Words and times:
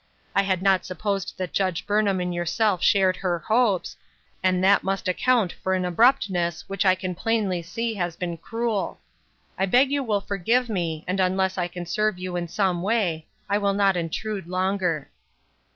I 0.33 0.41
had 0.41 0.63
not 0.63 0.83
supposed 0.83 1.37
that 1.37 1.53
Judge 1.53 1.85
Burnham 1.85 2.19
and 2.19 2.33
yourself 2.33 2.81
shared 2.81 3.17
her 3.17 3.37
hopes, 3.37 3.95
and 4.41 4.63
that 4.63 4.81
must 4.83 5.07
ac 5.07 5.19
count 5.23 5.53
for 5.53 5.75
an 5.75 5.85
abruptness 5.85 6.67
which 6.67 6.87
I 6.87 6.95
can 6.95 7.13
plainly 7.13 7.61
see 7.61 7.93
has 7.93 8.15
been 8.15 8.37
cruel; 8.37 8.99
I 9.59 9.67
beg 9.67 9.91
you 9.91 10.01
will 10.03 10.19
forgive 10.21 10.69
me, 10.69 11.05
and 11.07 11.21
un 11.21 11.37
less 11.37 11.55
I 11.55 11.67
can 11.67 11.85
serve 11.85 12.17
you 12.17 12.35
in 12.35 12.47
some 12.47 12.81
way, 12.81 13.27
I 13.47 13.59
will 13.59 13.75
not 13.75 13.95
intrude 13.95 14.47
longer." 14.47 15.11